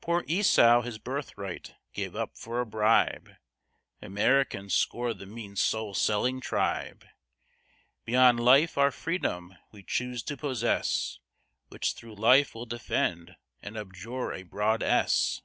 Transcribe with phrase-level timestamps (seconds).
[0.00, 3.30] Poor Esau his birthright gave up for a bribe,
[4.00, 7.04] Americans scorn th' mean soul selling tribe;
[8.04, 11.18] Beyond life our freedom we chuse to possess,
[11.66, 15.42] Which thro' life we'll defend, and abjure a broad S.